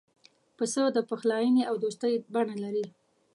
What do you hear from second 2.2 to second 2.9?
بڼه لري.